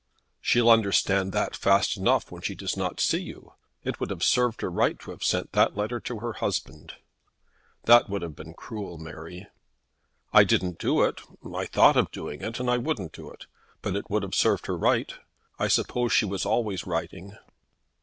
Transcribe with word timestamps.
"She'll 0.41 0.71
understand 0.71 1.31
that 1.33 1.55
fast 1.55 1.95
enough 1.95 2.31
when 2.31 2.41
she 2.41 2.55
does 2.55 2.75
not 2.75 2.99
see 2.99 3.21
you. 3.21 3.53
It 3.83 3.99
would 3.99 4.09
have 4.09 4.23
served 4.23 4.61
her 4.61 4.71
right 4.71 4.97
to 4.97 5.11
have 5.11 5.23
sent 5.23 5.51
that 5.51 5.77
letter 5.77 5.99
to 5.99 6.17
her 6.17 6.33
husband." 6.33 6.95
"That 7.83 8.09
would 8.09 8.23
have 8.23 8.35
been 8.35 8.55
cruel, 8.55 8.97
Mary." 8.97 9.45
"I 10.33 10.43
didn't 10.43 10.79
do 10.79 11.03
it. 11.03 11.21
I 11.55 11.67
thought 11.67 11.97
of 11.97 12.09
doing 12.09 12.41
it, 12.41 12.59
and 12.59 12.83
wouldn't 12.83 13.13
do 13.13 13.29
it. 13.29 13.45
But 13.83 13.95
it 13.95 14.09
would 14.09 14.23
have 14.23 14.33
served 14.33 14.65
her 14.65 14.75
right. 14.75 15.13
I 15.59 15.67
suppose 15.67 16.11
she 16.11 16.25
was 16.25 16.47
always 16.47 16.87
writing." 16.87 17.37